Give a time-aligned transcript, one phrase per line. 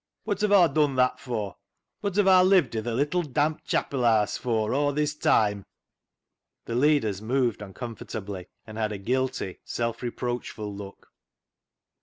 [0.25, 1.51] Wot have Aw done that fur?
[2.01, 5.63] Wot have Aw lived i' th' little damp chapil haase fur aw this toime?"
[6.65, 11.13] The leaders moved uncomfortably, and had a guilty, self reproachful look.